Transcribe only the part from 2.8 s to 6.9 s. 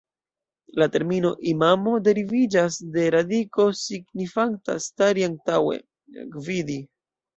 de radiko signifanta "stari antaŭe, gvidi".